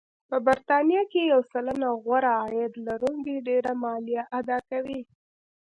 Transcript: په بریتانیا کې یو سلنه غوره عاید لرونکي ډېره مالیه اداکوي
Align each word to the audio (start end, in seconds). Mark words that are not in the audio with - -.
په 0.29 0.35
بریتانیا 0.45 1.01
کې 1.11 1.21
یو 1.31 1.41
سلنه 1.51 1.87
غوره 2.03 2.33
عاید 2.41 2.73
لرونکي 2.87 3.35
ډېره 3.47 3.71
مالیه 3.83 4.23
اداکوي 4.39 5.01